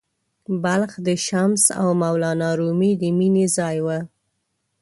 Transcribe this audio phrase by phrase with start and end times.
[0.63, 3.87] بلخ د “شمس او مولانا رومي” د مینې ځای و.